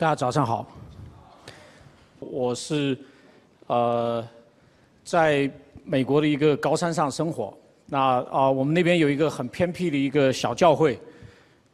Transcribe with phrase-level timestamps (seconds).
[0.00, 0.66] 大家早上好，
[2.20, 2.96] 我是
[3.66, 4.26] 呃
[5.04, 5.50] 在
[5.84, 7.52] 美国的一个高山上生活。
[7.84, 7.98] 那
[8.30, 10.98] 啊，我们那边有一个很偏僻的一个小教会。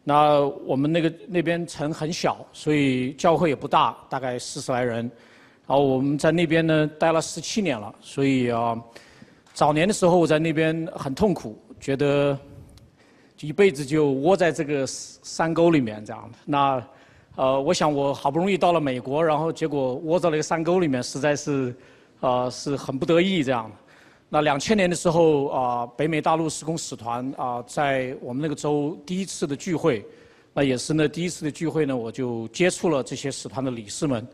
[0.02, 5.08] 那我们那个那边城很小，所以教会也不大，大概四十来人。
[5.64, 8.76] 然后我们在那边呢待了十七年了，所以啊，
[9.54, 12.36] 早年的时候我在那边很痛苦，觉得
[13.40, 16.38] 一辈子就窝在这个山沟里面这样的。
[16.44, 16.84] 那
[17.36, 21.74] 呃，我想我好不容易到了美国，然后结果窝在了一个山沟里面，实在是
[22.20, 23.76] 呃是很不得意这样的。
[24.30, 30.02] 那两千年的时候啊，北美大陆施工使团啊，在我们那个州第一次的聚会，
[30.54, 34.26] 那也是呢第一次的聚会呢，我就接触了这些使团的理事们。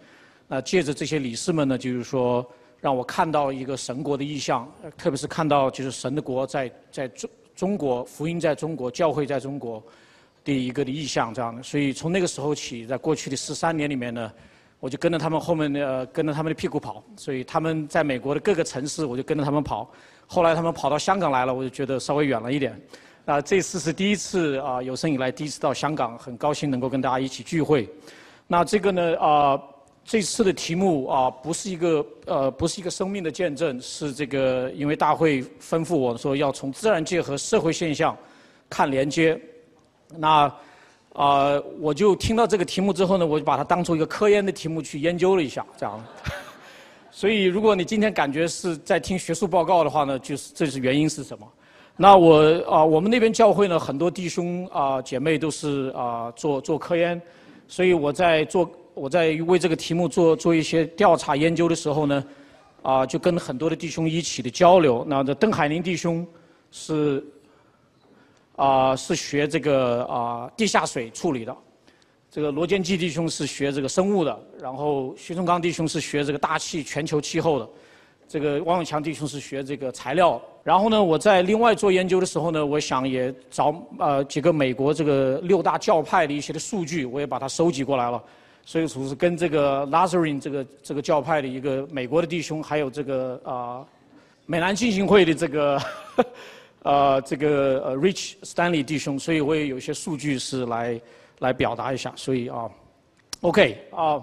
[0.46, 2.46] 那借着这些理事们呢，就是说
[2.80, 9.82] 让我看到一个神国的意象，特别是看到就是神的国在在中中国福音在中国教会在中国
[10.44, 11.62] 的一个的意向这样的。
[11.62, 14.32] 所以从那个时候起，在过去的十三年里面呢。
[14.82, 19.88] 我就跟着他们后面的，跟着他们的屁股跑，所以他们在美国的各个城市，我就跟着他们跑。
[20.26, 22.76] 后来他们跑到香港来了，我就觉得稍微远了一点。
[23.24, 27.88] 啊，这次是第一次啊，有生以来第一次到香港，很高兴能够跟大家一起聚会。
[28.48, 29.62] 那这个呢，啊，
[30.04, 38.16] 这次的题目啊，不是一个呃，不是一个生命的见证，是这个，因为大会吩咐我说要从自然界和社会现象
[38.68, 39.40] 看连接。
[40.18, 40.52] 那。
[41.14, 46.02] 啊，我就听到这个题目之后呢，我就把它当做一个科研的题目去研究了一下，这样。
[47.10, 51.46] 所以，如果你今天感觉是在听学术报告的话呢，就是这是原因是什么？
[51.98, 57.20] 那我啊，我们那边教会呢，很多弟兄啊姐妹都是啊做做科研，
[57.68, 62.24] 所以我在做我在为这个题目做做一些调查研究的时候呢，
[62.80, 65.04] 啊就跟很多的弟兄一起的交流。
[65.06, 66.26] 那这邓海宁弟兄
[66.70, 67.22] 是。
[68.56, 71.56] 啊，是学这个啊地下水处理的。
[72.30, 77.68] 这个罗建基弟兄是学这个生物的，然后徐崇刚弟兄是学这个大气全球气候的。
[78.26, 80.40] 这个王永强弟兄是学这个材料。
[80.64, 88.22] 然后呢，我在另外做研究的时候呢，我想也找呃几个美国这个六大教派的一些的数据，我也把它收集过来了。
[88.64, 93.84] 所以说是跟这个 Lazarin 这个这个教派的一个美国的弟兄，还有这个啊
[94.46, 95.82] 美南进行会的这个。
[96.82, 101.00] 呃，这个呃，Rich Stanley 弟兄，所以我也有一些数据是来
[101.38, 102.68] 来表达一下，所以啊
[103.40, 104.20] ，OK 啊，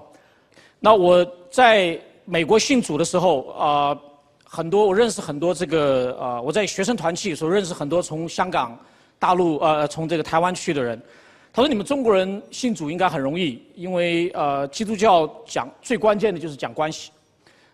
[0.80, 3.98] 那我在美国信主的时候啊，
[4.44, 8.78] 很多我认识很多这个啊，我在学生团契所认识很多从香港、
[9.18, 11.02] 大陆呃，从这个台湾去的人，
[11.54, 17.12] 他说你们中国人信主应该很容易，因为呃，基督教讲最关键的就是讲关系。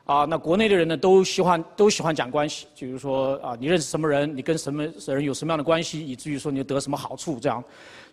[0.06, 7.64] 啊，那国内的人呢，都喜欢都喜欢讲关系，就是说啊，你认识什么人，你跟什么人有什么样的关系，以至于说你得什么好处这样。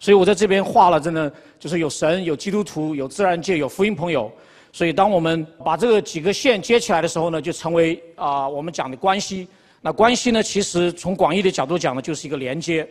[0.00, 4.32] 所以我在这边画了，真的就是有神，有基督徒，有自然界，有福音朋友。
[4.72, 9.46] 所以当我们把这个几个线接起来的时候呢，就成为啊我们讲的关系。
[9.82, 12.88] 那关系呢，其实从广义的角度讲呢，就是一个连接。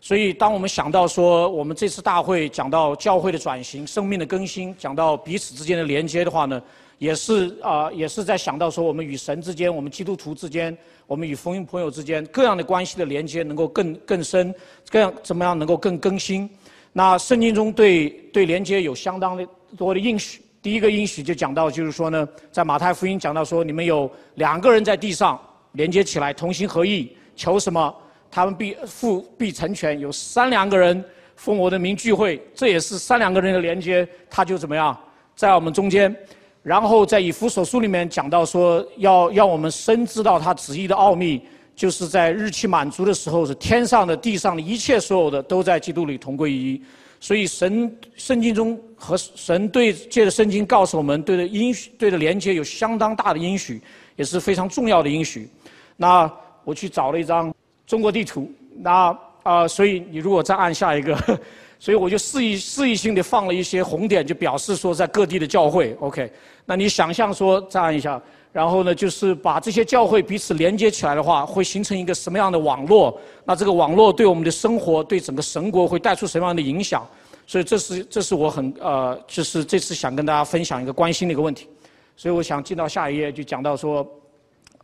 [0.00, 6.62] 所以当我们想到说我们这次大会讲到教会的转型、生命的更新，讲到彼此之间的连接的话呢。
[6.98, 10.76] 也是啊，也是在想到说，我们与神之间，我们基督徒之间，
[11.06, 16.50] 我们与福音朋友之间，各样的关系的连接能够更更深，这样怎么样能够更更新？
[16.92, 20.42] 那圣经中对对连接有相当的多的应许。
[20.60, 25.40] 第一个应许就讲到，就是说呢，在马太福音讲到说，你们有两个人在地上
[25.74, 27.94] 连接起来，同心合意，求什么，
[28.30, 29.98] 他们必复必成全。
[29.98, 31.04] 有三两个人
[31.36, 34.96] 奉我的名聚会，这也是三两个人的连接，他就怎么样，
[35.34, 36.14] 在我们中间。
[36.62, 41.40] 然后在以弗所书里面讲到说，要要我们深知道他旨意的奥秘，
[41.74, 46.82] 就是在日期满足的时候，是天上的、地上的一切所有的都在基督里同归于一。
[47.20, 53.80] 所以神圣经中和神对借着圣经告诉我们，对的应许、对的连接有相当大的应许，
[54.16, 55.48] 也是非常重要的应许。
[55.96, 56.30] 那
[56.64, 57.52] 我去找了一张
[57.88, 61.16] 中国地图，那啊，所以你如果再按下一个。
[61.80, 66.28] 所以我就示意示意性的放了一些红点，就表示说在各地的教会，OK。
[66.64, 68.20] 那你想象说这样一下，
[68.52, 73.16] 然后呢，就是把这些教会彼此连接起来的话，会形成一个什么样的网络？
[73.44, 77.06] 那这个网络对我们的生活，对整个神国会带出什么样的影响？
[77.46, 81.68] 所以这是这是我很呃，就是这次想跟大家分享一个关心的一个问题。
[82.16, 84.04] 所以我想进到下一页，就讲到说，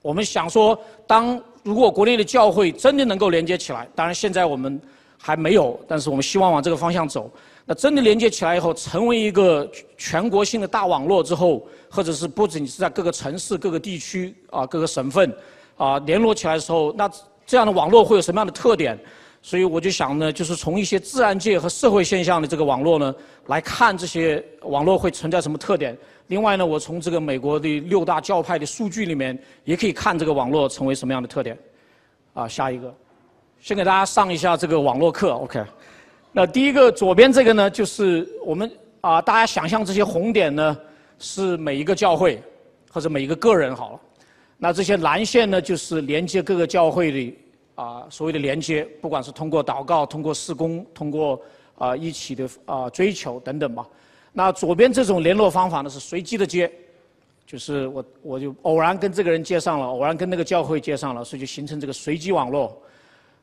[0.00, 0.78] 我们想说，
[1.08, 4.80] 当如果国内的教会真的能够连接起来，当然现在我们。
[5.16, 7.30] 还没有，但是我们希望往这个方向走。
[7.64, 9.66] 那真的连接起来以后，成为一个
[9.96, 15.34] 全国性的大网络之后，或者是不仅是在各个城市、各个地区啊、各个省份
[15.78, 17.10] 啊联络起来的时候，那
[17.46, 18.98] 这样的网络会有什么样的特点？
[19.46, 23.14] 所以我就想呢，就是从一些自然界和社会现象的这个网络呢，
[23.48, 25.94] 来看这些网络会存在什么特点。
[26.28, 31.58] 另外呢，我从这个美国的六大教派的数据里面，也可以看这个网络成为什么样的特点。
[32.32, 32.92] 啊，下一个，
[33.60, 35.62] 先给大家上一下这个网络课，OK。
[36.32, 40.74] 那第一个左边这个呢，就是我们啊，大家想象这些红点呢，
[41.18, 42.42] 是每一个教会
[42.90, 44.00] 或者每一个个人好了。
[44.56, 47.36] 那这些蓝线呢，就是连接各个教会的
[47.74, 51.40] 啊所谓的连接，不管是通过祷告、通过施工、通过
[51.76, 53.86] 啊一起的啊追求等等吧。
[54.32, 56.70] 那左边这种联络方法呢，是随机的接，
[57.46, 62.80] 就是我我就偶然跟这个人接上了，偶然跟那个教会接上了，所以就形成这个随机网络。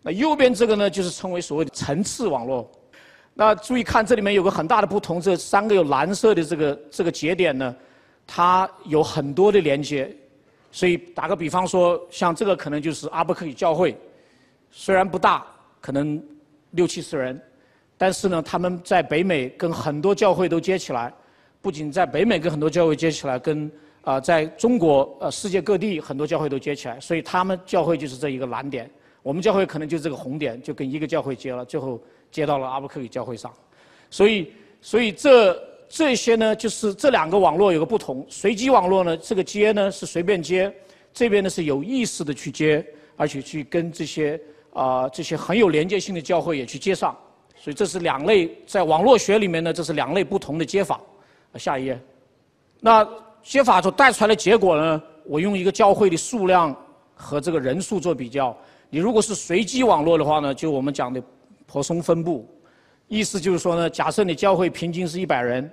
[0.01, 2.69] 那右边这个呢，就是称为所谓的层次网络。
[3.33, 7.75] 那注意看，这里面有个很大的不同，这三个有蓝色的这个这个节点呢，
[8.27, 10.13] 它有很多的连接。
[10.73, 13.95] 所以打个比方说，像这个可能就是阿伯克里教会，
[14.71, 15.45] 虽然不大，
[15.79, 16.21] 可能
[16.71, 17.39] 六七十人，
[17.97, 21.13] 但是呢，他们在北美跟很多教会都接起来，
[21.61, 23.71] 不仅在北美跟很多教会接起来，跟
[24.01, 28.89] 啊在中国呃世界各地很多教会都接起来，所以他们教会就是这一个蓝点，
[29.21, 32.01] 我们教会可能就这个红点，就跟一个教会接了，最后。
[32.31, 33.51] 接到了阿布克里教会上，
[34.09, 38.25] 所以，所以这这些呢，就是这两个网络有个不同。
[38.29, 40.73] 随机网络呢，这个接呢是随便接，
[41.11, 42.85] 这边呢是有意识的去接，
[43.17, 44.39] 而且去跟这些
[44.73, 47.17] 啊这些很有连接性的教会也去接上。
[47.55, 50.99] 所以这是两类，在网络学里面呢，这是两类不同的接法。
[51.55, 51.99] 下一页，
[52.79, 53.07] 那
[53.43, 56.75] 接法所带出来的结果呢，我用一个教会的数量
[57.13, 58.55] 和这个人数做比较。
[58.89, 61.21] 你如果是随机网络的话呢，就我们讲的。
[61.67, 62.45] 泊松分布，
[63.07, 65.71] 意思就是说呢，假设你教会平均是一百人，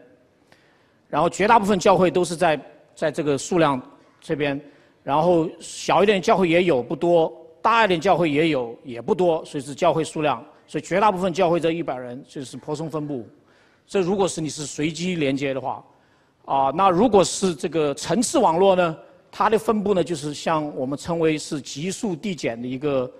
[1.08, 2.60] 然后绝大部分教会都是在
[2.94, 3.82] 在这个数量
[4.20, 4.60] 这边，
[5.02, 13.26] 然后小一点教会也有不多，大一点教会也有也不多，所以是教会数量，所以绝大部分教会这一百人就是泊松分布。
[13.86, 15.84] 这如果是你是随机连接的话，
[16.44, 18.96] 啊，那如果是这个层次网络呢，
[19.30, 23.12] 它的分布呢就是像我们称为是级数递减的一个，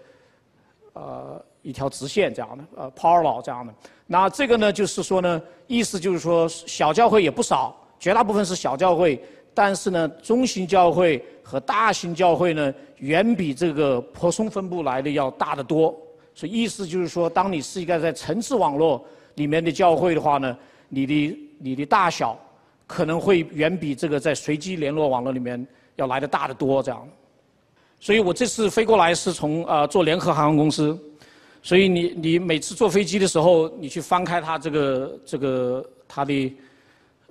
[0.93, 1.44] 呃。
[1.61, 3.75] 一条直线这样的，呃，parallel 这样的。
[4.06, 9.23] 那这个呢，就是说呢，意思就是说，小教会也不少，绝大部分是小教会，
[9.60, 15.93] 但是呢，中型教会和大型教会呢，远比这个泊松分布来的要大得多。
[16.32, 20.56] 所以意思就是说，当你是一个在层次网络里面的教会的话呢，
[20.88, 22.38] 你的你的大小
[22.87, 25.66] 可能会远比这个在随机联络网络里面
[25.96, 27.08] 要来的大得多这样。
[27.99, 30.96] 所以我这次飞过来是从呃做联合航空公司。
[31.64, 36.54] 所以你你每次坐飞机的时候，你去翻开他这个这个他的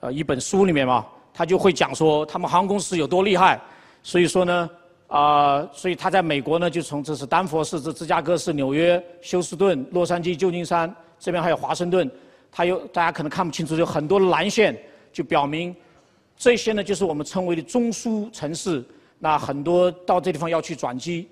[0.02, 1.06] 呃一本书里面嘛，
[1.38, 3.62] 他就会讲说他们航空公司有多厉害。
[4.02, 4.70] 所以说呢，
[5.06, 12.10] 啊，所以他在美国呢，就从这是丹佛市、这芝加哥市、纽约、休斯顿、洛杉矶、旧金山，这边还有华盛顿，
[12.52, 14.76] 他有大家可能看不清楚，有很多蓝线，
[15.14, 15.76] 就表明
[16.36, 18.84] 这些呢就是我们称为的中枢城市。
[19.20, 21.28] 那很多到这地方要去转机。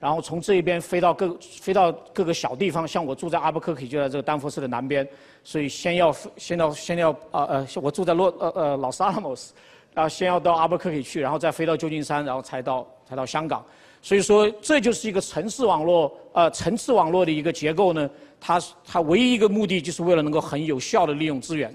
[0.00, 5.06] 然后从这一边飞到各飞到各个小地方，像我住在阿布克克就在这个丹佛市的南边，
[5.44, 9.52] 所以先要先要先要啊呃，我住在洛呃呃老斯拉莫斯，
[9.92, 13.62] 然后先要到阿布克克去，然后再飞到旧金山，然后才到才到香港。
[14.00, 18.08] 所以说这就是一个城市网络呃层次网络的一个结构呢，
[18.40, 21.70] 它它唯一一个目的就是为了能够很有效的利用资源，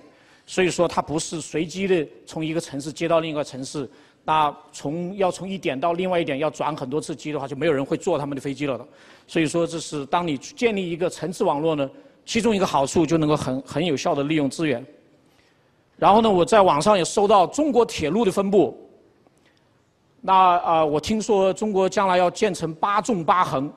[0.48, 3.88] 所以说它不是随机的从一个城市接到另一个城市。
[4.28, 8.86] 那从要从一点到另外一点要转很多次机的话，就没有人会坐他们的飞机了的。
[9.28, 11.88] 所以说，这是当你建立一个层次网络呢，
[12.26, 14.84] 其中一个好处就能够很很有效的利用资源。
[15.96, 18.76] 然后呢，我在网上也收到中国铁路的分布。
[20.22, 23.72] 那啊，我听说中国将来要建成八纵八横，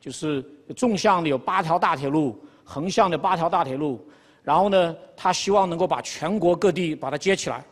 [0.00, 0.44] 就是
[0.76, 4.00] 纵向的有八条大铁路，横向的八条大铁路。
[4.44, 7.64] 然后呢，他希望能够把全国各地把它接起来。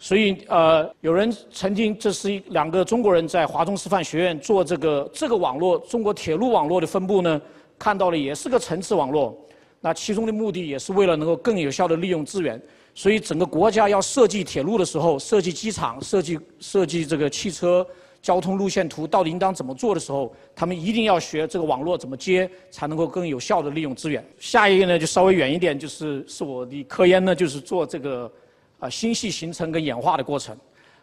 [0.00, 7.40] 所以，呃，有人曾经，这是一两个中国人在华中师范学院做这个这个网络，中国铁路网络的分布呢，
[7.76, 9.36] 看到了也是个层次网络。
[9.80, 12.60] 那其中的目的也是为了能够更有效的利用资源。
[12.94, 17.84] 所以，整个国家要设计铁路的时候，设计机场，设计设计这个汽车
[18.22, 24.24] 交通路线图，到底应当怎么做的时候，他们一定要学这个网络怎么接，才能够更有效的利用资源。
[24.38, 28.30] 下一个呢，就稍微远一点，就是是我的科研呢，就是做这个。
[28.78, 30.56] 啊，星系形成跟演化的过程。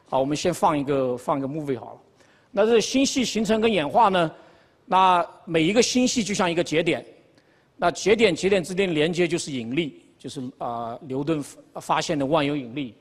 [0.08, 2.00] 好，我们先放一个放一个 movie 好了。
[2.52, 4.32] 那这星系形成跟演化呢？
[4.86, 7.04] 那每一个星系就像一个节点，
[7.76, 11.44] 那节点节点之间连接就是引力，就是啊牛顿
[11.82, 12.96] 发现的万有引力。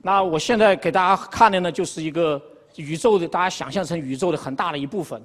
[0.00, 2.40] 那我现在给大家看的呢，就是一个
[2.76, 5.20] 宇宙的，大家想象成宇宙的很大的一部分。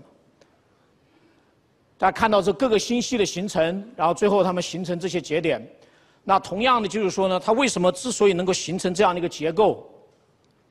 [1.98, 5.66] 大家看到这各个星系的形成，然后最后它们形成这些节点。
[6.24, 9.88] 那同样的就是说呢，它为什么之所以能够形成这样的一个结构，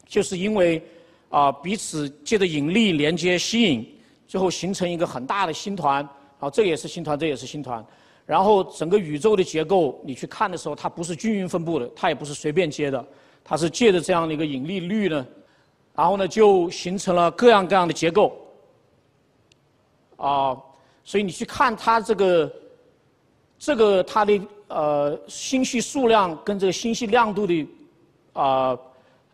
[0.06, 0.82] 就是因为
[1.28, 3.86] 啊彼此借着引力连接吸引，
[4.26, 6.08] 最后形成一个很大的星团。
[6.38, 7.84] 啊，这也是星团，这也是星团。
[8.26, 13.04] 然后整个宇宙的结构，你去看的时候，它不是均匀分布的，它也不是随便接的，
[13.44, 15.24] 它是借着这样的一个引力律呢，
[15.94, 18.36] 然后呢就形成了各样各样的结构。
[20.16, 20.56] 啊，
[21.04, 22.52] 所以你去看它这个，
[23.58, 24.40] 这个它的
[24.72, 27.66] 呃星系数量跟这个星系亮度的
[28.32, 28.76] 啊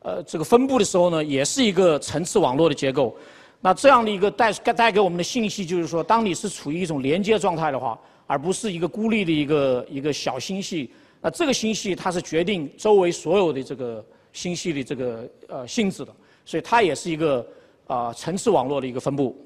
[0.03, 3.17] 呃这个分布的时候呢，也是一个层次网络的结构。
[3.61, 10.91] 那这样的一个带带给我们的信息就是说，当你是处于一种连接状态的话，而不是一个孤立的一个一个小星系，
[11.21, 16.13] 那这个星系它是决定周围所有的这个星系的这个呃性质的，
[16.45, 17.45] 所以它也是一个
[17.89, 19.37] 啊层次网络的一个分布。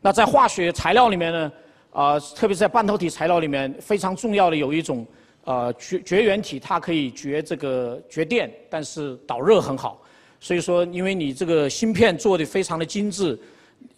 [0.00, 1.52] 那在化学材料里面呢，
[1.94, 5.06] 啊，特别是在半导体材料里面非常重要的有一种
[5.44, 10.02] 呃绝绝缘体，它可以绝这个绝电，但是导热很好。
[10.40, 13.38] 所以说，因为你这个芯片做的非常的精致，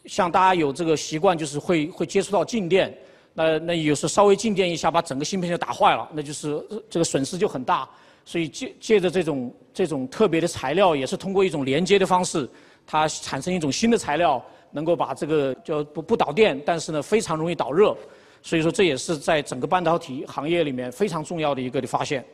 [0.05, 2.95] 像大家有这个习惯，就是会会接触到静电，
[3.33, 7.89] 那那有时候稍微静电一下，把整个芯片就打坏了，那就是这个损失就很大。
[8.27, 12.47] 所以借借着这种这种特别的材料，也是通过一种连接的方式，
[12.87, 17.97] 它产生一种新的材料，能够把这个就不不导电，但是呢非常容易导热。
[18.43, 22.25] 所以说这也是在整个半导体行业里面非常重要的一个的发现。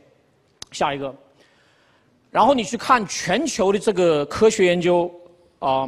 [0.71, 1.15] 下一个。
[2.31, 5.11] 然后你去看全球的这个科学研究，
[5.59, 5.87] 啊，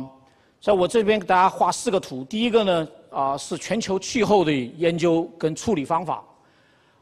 [0.61, 2.23] 在我这边给大家画四个图。
[2.25, 6.23] 第一个呢，啊，是全球气候的研究跟处理方法，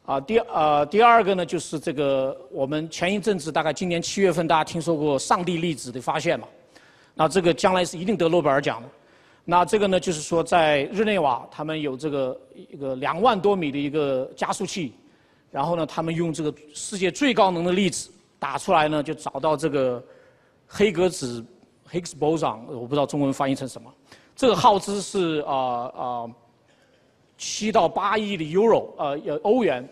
[0.06, 6.46] 啊，第呃第二个呢，就是这个我们前一阵子大概今年七月份大家听说过上帝粒子的发现嘛，
[7.14, 8.88] 那这个将来是一定得诺贝尔奖的。
[9.44, 14.94] 那这个呢，就是说在日内瓦他们有这个一个两万多米的一个加速器，
[15.50, 18.10] 然后呢，他们用这个世界最高能的粒子。
[18.38, 20.02] 打出来呢，就找到这个
[20.66, 21.44] 黑格子
[21.88, 23.88] Higgs boson，我不知道中文翻译成什么。
[24.34, 25.54] 这个耗资是啊
[25.96, 26.30] 啊
[27.38, 29.88] 七到八亿的 euro，呃，欧元。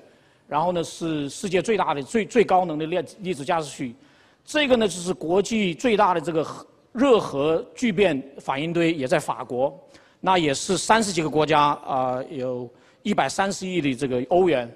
[0.48, 3.94] 然后呢，是世界最大的、最最高能的粒粒子加速器。
[4.44, 6.44] 这个呢，就是国际最大的这个
[6.92, 9.78] 热核聚变反应堆，也在法国。
[10.20, 12.68] 那也是三十几个国家啊，有
[13.02, 14.70] 一百三十亿的这个欧元。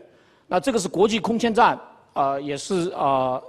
[0.46, 1.78] 那这个是国际空间站，
[2.12, 3.40] 啊，也是啊。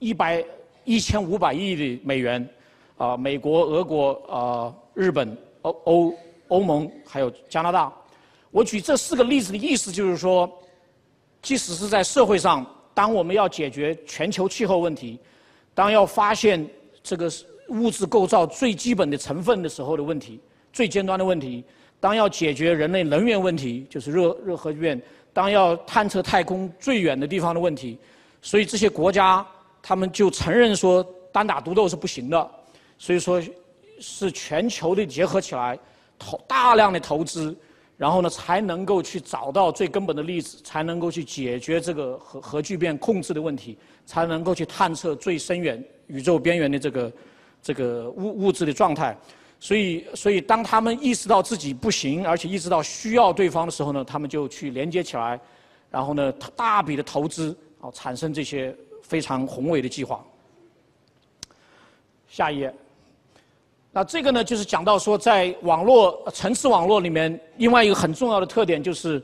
[0.00, 0.44] 一百
[0.84, 2.46] 一千五百亿的美元，
[2.98, 6.14] 啊，美国、俄国、啊，日本、欧欧
[6.48, 7.90] 欧盟还有加拿大。
[8.50, 10.50] 我举这四个例子的意思就是说，
[11.40, 15.18] 即使是在社会上，当我们要解决全球气候问题，
[15.72, 16.68] 当要发现
[17.02, 17.30] 这个
[17.74, 20.40] 物质构造最基本的成分的时候的问题，
[20.72, 21.62] 最尖端的问题，
[22.00, 25.00] 当要解决人类能源问题，就是热热核聚变，
[25.32, 27.98] 当要探测太空最远的地方的问题，
[28.40, 29.46] 所以这些国家。
[29.86, 32.50] 他们就承认说单打独斗是不行的，
[32.96, 33.38] 所以说
[34.00, 35.78] 是全球的结合起来，
[36.18, 37.54] 投大量的投资，
[37.98, 43.76] 然后呢才能够去找到最根本的例子，才能够去解决这个核核聚变控制的问题，
[44.06, 47.12] 才能够去探测最深远宇宙边缘的这个
[47.64, 49.18] 这个物物质的状态。
[49.58, 55.40] 所以，所以当他们意识到自己不行，而且意识到需要对方的时候呢，他们就去连接起来，
[55.90, 58.72] 然后呢大笔的投资，啊产生这些。
[59.06, 60.24] 非常宏伟的计划。
[62.26, 62.74] 下一页，
[63.92, 69.22] 那这个呢，就是讲到说，在网络层次网络里面，另外一个很重要的特点就是，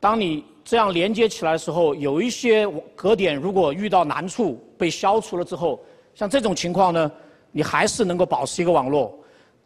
[0.00, 5.78] 当你这样连接起来的时候，有一些格点如果遇到难处被消除了之后，
[6.14, 7.12] 像这种情况呢，
[7.52, 9.16] 你还是能够保持一个网络。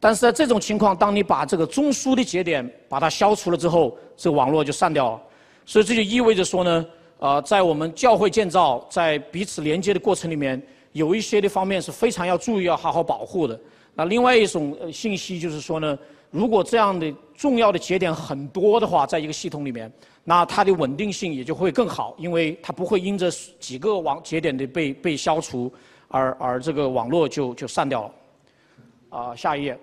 [0.00, 5.22] 但是在这种情况，当你把这个中枢的节点把它消除了之后，这个网络就散掉了。
[5.64, 6.86] 所以这就意味着说呢。
[7.20, 10.60] 啊，在我们教会建造，在彼此连接的过程里面，
[10.92, 13.58] 有一些的方面是非常要注意、要好好保护的。
[13.94, 15.96] 那另外一种信息就是说呢，
[16.30, 19.90] 如果这样的重要的节点很多的话，在一个系统里面，
[20.24, 25.72] 那它的稳定性也就会更好，因为它不会因着几个网节点的被被消除，
[26.18, 28.14] 而而这个网络就就散掉了。
[29.18, 29.78] 啊，下一页。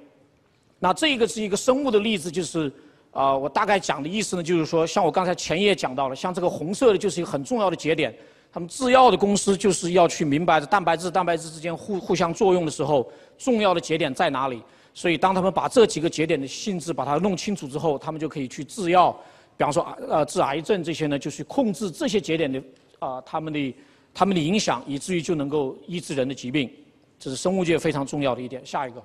[0.80, 2.72] 那这个是一个生物的例子，就是。
[3.14, 8.16] 啊，我大概讲的意思呢，就是说，像我刚才前页讲到了，像这个红色的，就是一个很重要的节点。
[8.54, 14.64] 他们制药的公司就是要去明白蛋白质、蛋白质之间互互相作用的时候，重要的节点在哪里。
[14.94, 19.12] 所以，当他们把这几个节点的性质把它弄清楚之后，他们就可以去制药，
[19.58, 22.64] 比方说啊呃治癌症这些呢，就去控制这些节点的
[23.00, 23.76] 啊他们的
[24.14, 26.72] 他们的影响，以至于就能够医治人的疾病。
[27.20, 28.66] 这是生物界非常重要的一点。
[28.66, 29.04] 下一个，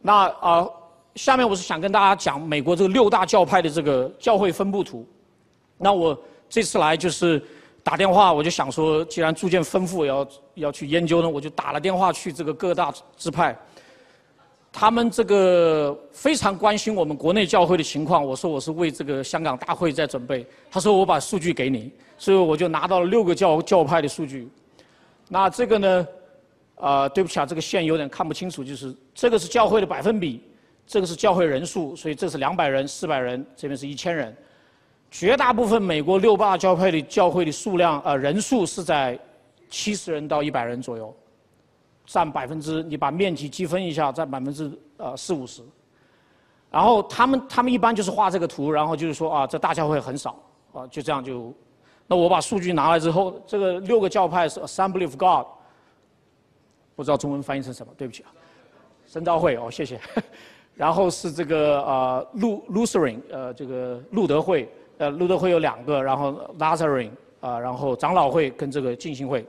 [0.00, 0.68] 那啊。
[1.14, 5.04] 下面我是想跟大家讲美国这个六大教派的这个教会分布图。
[5.76, 6.16] 那我
[6.48, 7.42] 这次来就是
[7.82, 13.58] 打电话，我就想说，既然逐渐丰富，要要去研究呢，我就打了电话去这个各大支派。
[14.72, 18.24] 他们这个非常关心我们国内教会的情况。
[18.24, 20.46] 我说我是为这个香港大会在准备。
[20.70, 24.48] 他说我把数据给你，所以我就拿到了六个教教派的数据。
[25.28, 26.08] 那这个呢，
[26.76, 30.40] 啊，对不起啊，这个线有点看不清楚，就是这个是教会的百分比，
[30.86, 34.36] 这个是教会人数，所以这是两百人、四百人，这边是一千人。
[35.10, 39.18] 绝大部分美国六大教派的教会的数量啊人数是在
[39.70, 41.14] 七十人到一百人左右。
[42.08, 45.62] 占百分之，你把面积积分一下，占百分之呃四五十。
[46.70, 50.34] 然后他们他们一般就是画这个图，然后就是说啊，这大教会很少
[50.72, 51.52] 啊，就这样就。
[52.06, 55.46] 那我把数据拿来之后，这个六个教派是 Assembly of God，
[56.96, 58.32] 不知道中文翻译成什么，对不起啊，
[59.06, 60.00] 神召会哦，谢谢。
[60.74, 67.10] 然后是这个呃路 Lutheran 呃这个路德会呃路德会有两个，然后 Lutheran
[67.40, 69.46] 啊，然后长老会跟这个浸信会。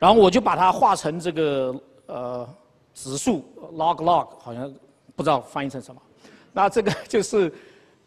[0.00, 2.48] 然后我就把它画成这个呃
[2.94, 4.72] 指数 log log，好像
[5.14, 6.00] 不知道翻译成什么。
[6.54, 7.52] 那这个就是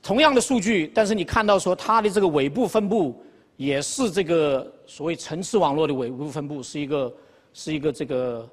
[0.02, 3.24] 同样的数据，但是你看到说它的这个尾部分布
[3.58, 7.14] 也是这个所谓层次网络的尾部分布，是一个
[7.54, 8.50] 是一个这个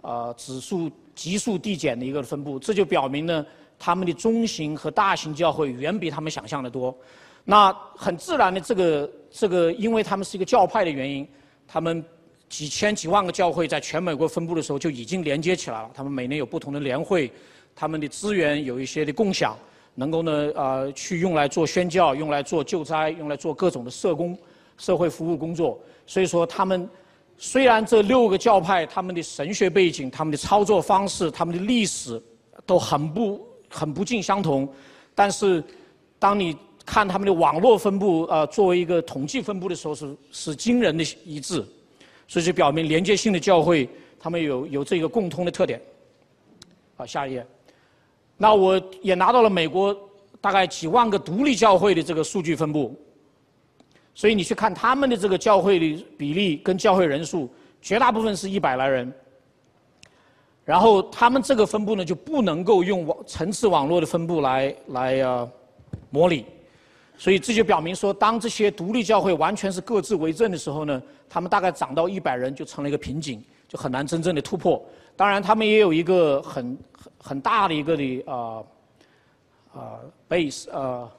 [0.00, 2.58] 呃指数急速递减的一个分布。
[2.58, 3.46] 这就表明呢，
[3.78, 6.92] 他们的中型和大型教会远比他们想象的多。
[7.44, 11.24] 那很自然的，这个这个因为他们是一个教派的原因，
[11.68, 12.04] 他们。
[12.50, 15.90] 几千几万个教会在全美国分布的时候就已经连接起来了。
[15.94, 17.30] 他们每年有不同的联会，
[17.76, 19.56] 他们的资源有一些的共享，
[19.94, 24.36] 能够呢呃去用来做宣教，用来做救灾，用来做各种的社工、
[24.76, 25.80] 社会服务工作。
[26.06, 26.88] 所以说，他们
[27.38, 32.20] 虽然这六个教派他们的神学背景、他们的操作方式、他们的历史
[32.66, 34.68] 都很不很不尽相同，
[35.14, 35.62] 但是
[36.18, 41.64] 当你看他们的网络分布呃作为一个统计分布的时候，是是惊人的一致。
[42.30, 45.82] 所以就表明连接性的教会，他们有有这个共通的特点。
[46.96, 47.44] 好，下一页。
[48.36, 49.92] 那我也拿到了美国
[50.40, 52.94] 大概几万个独立教会的这个数据分布。
[54.14, 57.50] 所以你去看他们的这个教会的比例跟教会人数，
[57.82, 59.12] 绝大部分是一百来人。
[60.64, 65.50] 然后他们这个分布呢，就不能够用网层次网络的分布来来呃
[66.10, 66.46] 模拟。
[67.20, 74.82] 所以这就表明说，当这些独立教会完全是各自为政的时候呢，他们大概涨到一百人就成了一个瓶颈，就很难真正的突破。
[75.16, 78.64] 当然，他们也有一个很很很大的一个的啊
[79.74, 81.10] 啊 base 啊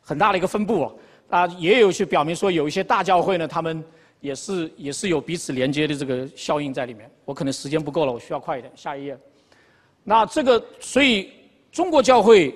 [0.00, 0.92] 很大的一个分布啊，
[1.30, 3.84] 啊也有去表明说，有一些大教会呢，他们
[4.18, 7.08] 也是也是有彼此连接的这个效应在里面。
[7.24, 8.72] 我可能时间不够了，我需要快一点。
[8.74, 9.16] 下一页。
[10.02, 11.30] 那这个，所以
[11.70, 12.52] 中国教会。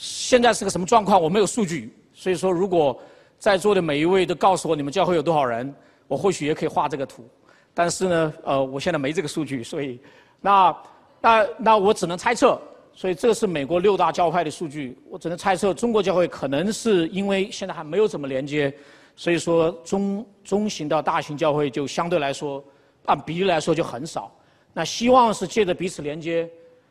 [0.00, 1.20] 现在是个什么状况？
[1.20, 2.96] 我没有数据，所以说如果
[3.36, 5.74] 在座的每一位都告诉我你们教会有多少人，
[6.06, 7.28] 我或许也可以画这个图。
[7.74, 10.00] 但是呢，呃，我现在没这个数据，所以
[10.40, 10.76] 那
[11.20, 12.60] 那那我只能猜测。
[12.94, 18.72] 所以这是美国六大教派的数据，我只能猜测中国教会可能是因为现在还没有怎么连接，
[19.16, 22.62] 所以说中中型到大型教会就相对来说
[23.06, 24.32] 按比例来说就很少。
[24.72, 26.48] 那希望是借着彼此连接，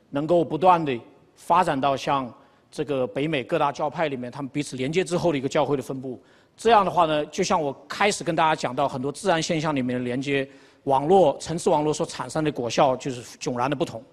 [0.10, 1.00] 能够不断的
[1.38, 2.34] 发展到像。
[2.70, 6.22] 这个北美各大教派里面，他们彼此连接之后的一个教会的分布，
[6.56, 10.48] 这样的话呢，就像我开始跟大家讲到很多自然现象里面的连接，
[10.84, 14.04] 网络城市网络所产生的果效就是迥然的不同。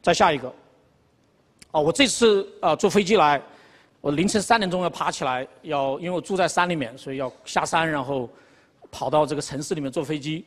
[0.00, 0.52] 再下一个，
[1.72, 3.42] 哦，我这次啊坐飞机来，
[4.00, 8.28] 我凌晨三点钟要爬起来，要因为我住在山里面，所以要下山，然后
[8.90, 10.44] 跑到这个城市里面坐飞机，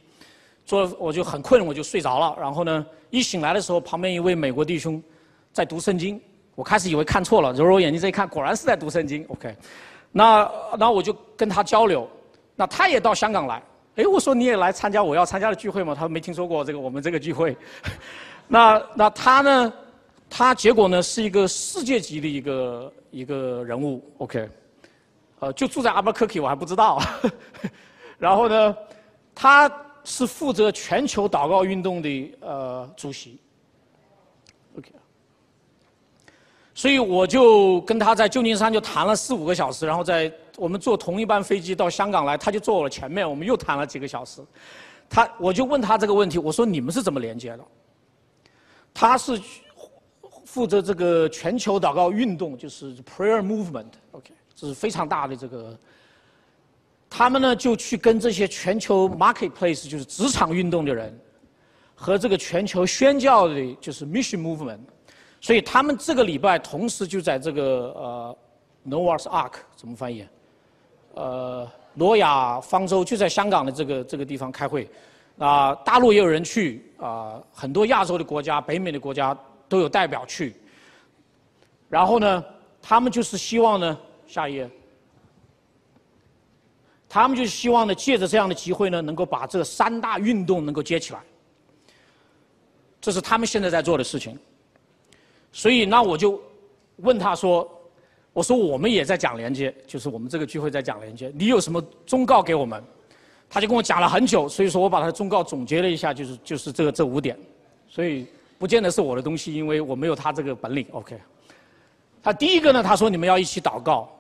[0.65, 2.37] 坐我就很困，我就睡着了。
[2.39, 5.01] 然后呢，一醒来的时候，旁边一位美国弟兄
[5.51, 6.21] 在读圣经。
[6.57, 9.23] 我开始以为看错了，揉揉眼睛这一看，果然是在读圣经。
[9.27, 9.55] OK，
[10.11, 12.09] 那那我就跟他交流，
[12.55, 13.61] 那他也到香港来。
[13.97, 15.93] 哎，我说你也来参加我要参加的聚会吗？
[15.93, 17.55] 他说没听说过这个我们这个聚会。
[18.49, 19.71] 那那他呢？
[20.29, 24.03] 他结果呢是一个世界级的一个一个人物。
[24.17, 24.49] OK，
[25.37, 26.99] 呃，就住在阿巴科克，我还不知道。
[28.17, 28.75] 然后呢，
[29.35, 29.71] 他
[30.03, 33.39] 是负责全球祷告运动的呃主席。
[36.77, 44.43] 所以我就跟他在旧金山就谈了四五个小时，然后在我们坐同一班飞机到香港来，他就坐我前面，我们又谈了几个小时。
[45.09, 47.65] 他我就问他这个问题，我说你们是怎么连接的？
[48.93, 49.41] 他是
[50.45, 55.75] 负责这个全球祷告运动，就是 prayer movement，OK，这是非常大的这个。
[57.09, 61.19] 他们呢就去跟这些全球 marketplace，就是职场运动的人，
[61.95, 64.77] 和这个全球宣教的，就是 mission movement。
[65.39, 67.63] 所以他们这个礼拜同时就在这个
[67.95, 68.37] 呃
[68.83, 70.27] n o v a s Ark 怎么翻译？
[71.13, 74.89] 呃，挪亚方舟就在香港的这个这个地方开会。
[75.37, 79.37] 啊，大陆也有人去啊，很多亚洲的国家、北美的国家
[79.69, 80.55] 都有代表去。
[81.89, 82.43] 然后呢，
[82.81, 84.69] 他们就是希望呢，下一页，
[87.07, 91.19] 他们就是希望呢，借着这样的机会呢，能够把这三大运动能够接起来。
[92.99, 94.37] 这是他们现在在做的事情。
[95.57, 96.39] 所以，那我就
[96.97, 97.67] 问他说
[98.31, 102.79] ：“我说我们也在讲连接，就是我们这个聚会在讲连接，你有什么忠告给我们？”
[103.49, 107.35] 他就跟我讲了很久，所以说我把他的忠告总结了一下，就是就是这个这五点，
[107.87, 108.27] 所以
[108.59, 110.85] 不见得是我的东西，因为我没有他这个本领。
[110.91, 111.19] OK，
[112.21, 114.15] 他第一个呢，他说你们要一起祷告，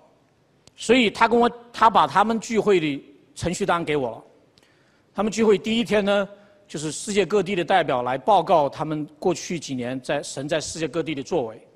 [0.75, 3.03] 所以他跟我他把他们聚会的
[3.35, 4.23] 程序单给我了。
[5.13, 6.27] 他们聚会第一天呢，
[6.67, 11.67] 就是世界各地的代表来报告他们过去几年在神在世界各地的作为。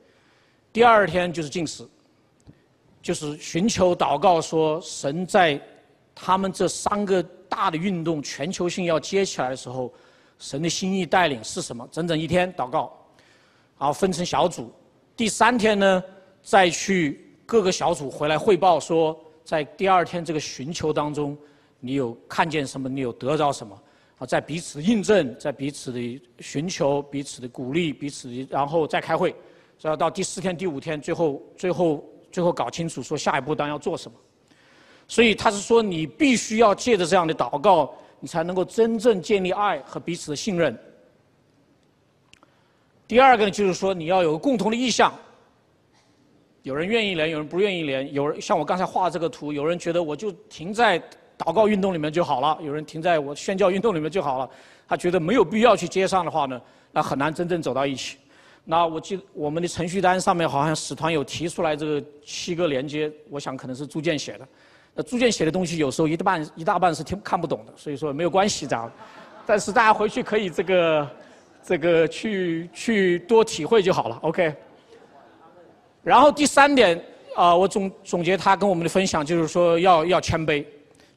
[0.73, 1.88] 第二天就是进食，
[3.01, 5.60] 就是寻求祷告说神在
[6.13, 7.23] 他们这三个。
[7.51, 9.91] 大的运动全球性要接起来的时候，
[10.39, 11.86] 神的心意带领是什么？
[11.91, 12.97] 整整一天祷告，
[13.77, 14.71] 然后分成小组。
[15.17, 16.01] 第三天呢，
[16.41, 21.38] 再去各个小组回来汇报说，在第二天这个寻求当中，
[21.82, 22.88] 你有看见什么？
[22.88, 23.77] 你有得着什么？
[24.21, 29.34] 啊，在彼此印证，在彼此的寻求，彼此的鼓励，彼此的，然后再开会。
[29.81, 34.15] 要到第四天、第五天，最后、最后、最后搞清楚说下一步当要做什么。
[35.07, 40.77] 所以他是说，你必须要借着这样的祷告，你才能够真正建立爱和彼此的信任。
[43.07, 45.12] 第二个呢，就是说你要有共同的意向。
[46.62, 48.13] 有人愿意连，有人不愿意连。
[48.13, 51.01] 有人像我刚才画这个图，有人觉得我就停在
[51.43, 54.47] 祷告运动里面就好了，有人停在我宣教运动里面就好了。
[54.88, 58.17] 他觉得没有必要去接上的话呢，那很难真正走到一起。
[58.63, 64.47] 那我记得我们的程序单上面好像使团有提出来这个七个连接，我想可能是朱建写的。
[64.93, 68.91] 那朱建写的东西有时候一大半一大半是听看不懂的，所以说没有关系这样。
[69.47, 71.10] 但是大家回去可以这个
[71.63, 74.54] 这个去去多体会就好了，OK。
[76.04, 77.01] 然后第三点
[77.36, 80.65] 啊，我总总结他跟我们的分享就是说要要谦卑，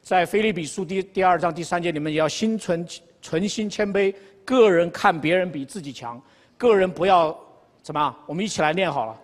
[0.05, 2.87] 在菲利比书第第二章第三节里面也要心存
[3.23, 4.13] 存心谦卑，
[4.45, 6.21] 个人看别人比自己强，
[6.59, 7.35] 个人不要
[7.81, 8.15] 怎么样？
[8.27, 9.19] 我们一起来念好了。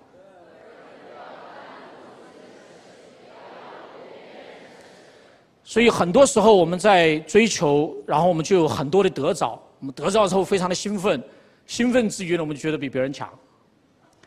[5.63, 9.61] 所以很多时候我们在追求，然后我们就有很多的得着。
[9.79, 11.21] 我们得着之后非常的兴奋，
[11.67, 13.29] 兴奋之余呢，我们就觉得比别人强。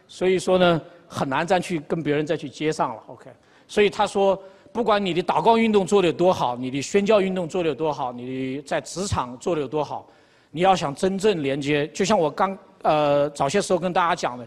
[0.07, 3.03] 所以说呢，很难再去跟别人再去接上了。
[3.09, 3.29] OK。
[3.67, 4.41] 所以他说，
[4.75, 10.05] 不管你的祷告运动做的有多好，你的宣教运动做的有多好，你的在职场做的有多好，
[10.51, 14.45] 你要想真正连接，就像我刚呃早些时候跟大家讲的，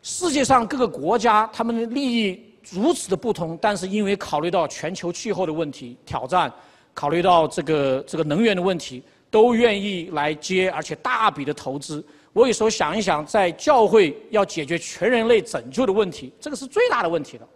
[0.00, 2.42] 世界上各个国家他们的利益。
[2.70, 6.50] 如此的不同，但是因为考虑到全球气候的问题挑战，
[6.94, 12.02] 考虑到这个这个能源的问题，都愿意来接，而且大笔的投资。
[12.32, 17.46] 我有时候想一想，在教会要解决全人类拯救的问题，这个是最大的问题了。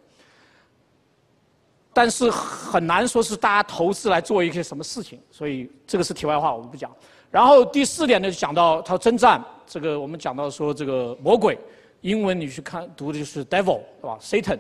[1.92, 6.90] 但是很难说是大家投资来做一些什么事情，所以这个是题外话，我们不讲。
[7.30, 11.58] 然后第四点呢，就讲到他征战，这个我们讲到说这个魔鬼，
[12.00, 14.58] 英文你去看读的就是 devil，是吧？Satan。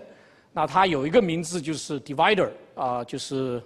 [0.54, 3.62] 那它有一个名字就是 divider 啊，就是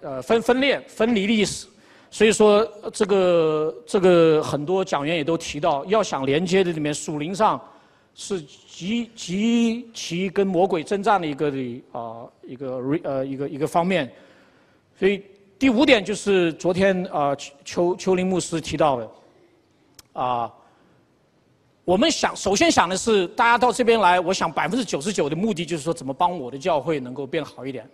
[0.00, 1.68] 呃分分裂、分离的意思。
[2.10, 7.60] 所以说这个这个很多讲员也都提到，要想连接的里面属灵上
[8.18, 14.10] 是极极其跟魔鬼征战的一个的啊一个呃一个一个方面。
[14.98, 15.22] 所以
[15.58, 19.10] 第五点就是昨天啊邱邱林牧师提到的
[20.14, 20.52] 啊。
[21.84, 27.88] 我们想首先想的是，大家到这边来，我想百分之九十九的目的就是说，怎么帮我的教会能够变好一点，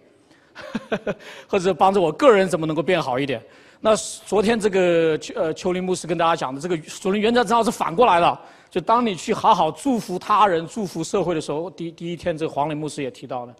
[1.47, 3.43] 或者帮着我个人怎么能够变好一点。
[3.81, 8.41] 那昨天这个呃邱林牧师跟大家讲的这个属灵原则正好是反过来了，
[8.73, 13.55] 就当你去好好祝福他人、祝福社会的时候，第第一天这个黄磊牧师也提到了，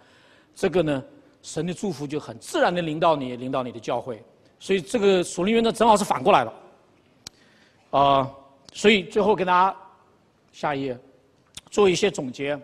[0.55, 1.05] 这个呢，
[1.43, 4.25] 神的祝福就很自然的领导你，领导你的教会。
[4.59, 6.55] 所以这个属灵原则正好是反过来了，
[7.91, 8.31] 啊，
[8.73, 9.77] 所以最后跟大家。
[10.55, 10.99] 下一页，
[11.71, 12.55] 做一些总结。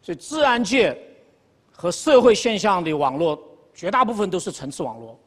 [0.00, 0.96] 所以，自然界
[1.70, 3.38] 和社会现象的网络，
[3.74, 5.20] 绝大部分都是层次网络。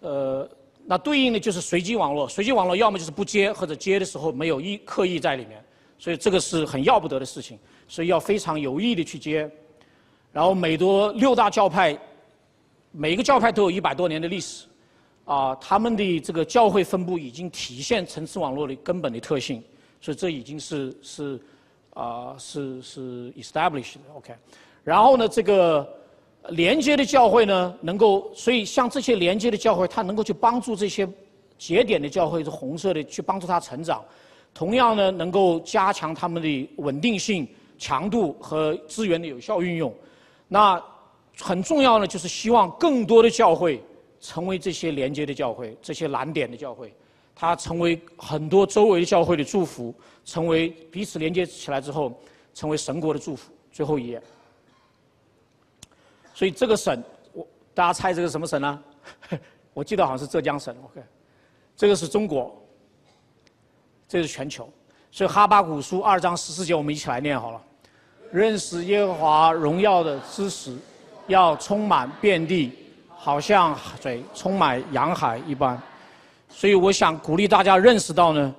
[0.00, 0.50] 呃，
[0.90, 2.26] 那对应的就是随机网络。
[2.26, 5.62] 随机网络要么就是不接，或者接的时候没有意刻意在里面。
[5.98, 7.58] 所以，这个是很要不得的事情。
[7.86, 9.50] 所以，要非常有意的去接。
[10.32, 11.94] 然后，美多六大教派，
[12.90, 14.64] 每一个教派都有一百多年的历史。
[15.26, 19.62] 啊，他们的这个教会分布已经体现城市网络的根本的特性，
[20.00, 21.38] 所以这已经是是
[21.92, 24.34] 啊是是 established 的 OK。
[24.82, 25.86] 然后呢，这个
[26.50, 31.08] 连接的教会呢，能够所以像这些连接的教会，它能够去帮助这些
[31.56, 34.04] 节点的教会是红色的去帮助它成长，
[34.52, 37.46] 同样呢，能够加强他们的稳定性、
[37.78, 39.92] 强度和资源的有效运用。
[40.48, 40.82] 那
[41.38, 43.82] 很重要呢，就是希望更多的教会。
[44.20, 46.92] 成为这些连接的教会，这些蓝点的教会，
[47.36, 52.12] 它成为很多周围教会的祝福，成为彼此连接起来之后，
[52.52, 53.52] 成为神国的祝福。
[53.70, 54.20] 最后一页，
[56.38, 58.80] 所以这个省，我大家猜这个什么省呢？
[59.74, 60.72] 我记得好像是浙江省。
[60.84, 61.02] OK，
[61.74, 62.56] 这个是中国，
[64.06, 64.72] 这是全球。
[65.10, 67.60] 所以哈巴古书二章十四节，我们一起来念好了：
[68.30, 70.76] 认识耶和华荣耀的知识，
[71.26, 72.70] 要充满遍地。
[73.20, 75.76] 好像水充满洋海一般，
[76.48, 78.54] 所以我想鼓励大家认识到呢，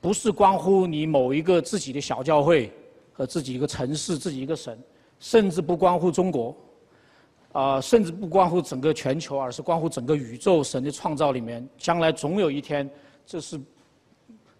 [0.00, 2.72] 不是关乎你某一个自己的小教会
[3.12, 4.76] 和自己一个城市、自己一个省，
[5.20, 6.54] 甚至不关乎中国，
[7.52, 12.88] 啊，甚至不关乎整个全球，而是关乎整个宇宙神的创造里面，将来总有一天，
[13.26, 13.60] 这是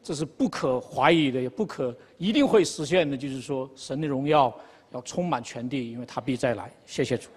[0.02, 4.52] 这是不可怀疑的，也不可一定会实现的，就是说神的荣耀
[4.90, 6.72] 要充满全地，因为他必再来。
[6.84, 7.28] 谢谢主。